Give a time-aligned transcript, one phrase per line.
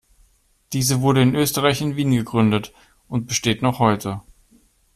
[0.73, 2.73] Diese wurde in Österreich in Wien gegründet
[3.07, 4.19] und besteht noch heute.